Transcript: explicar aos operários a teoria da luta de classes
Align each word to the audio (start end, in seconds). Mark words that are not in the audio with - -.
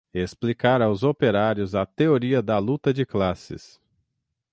explicar 0.15 0.81
aos 0.81 1.03
operários 1.03 1.75
a 1.75 1.85
teoria 1.85 2.41
da 2.41 2.57
luta 2.57 2.91
de 2.91 3.05
classes 3.05 3.79